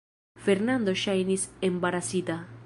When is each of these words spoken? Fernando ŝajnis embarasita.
Fernando 0.45 0.95
ŝajnis 1.03 1.45
embarasita. 1.69 2.41